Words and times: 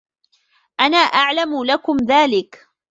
أَنَا 0.79 0.97
أَعْلَمُ 0.97 1.63
لَكُمْ 1.65 1.97
ذَلِكَ 2.03 2.67